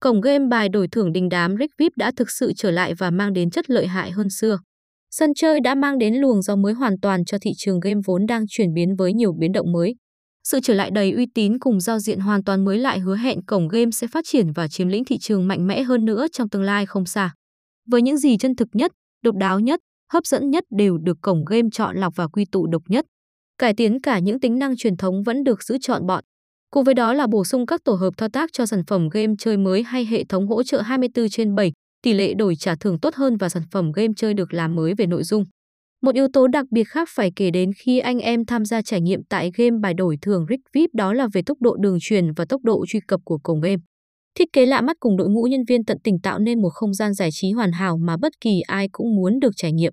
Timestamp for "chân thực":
18.36-18.68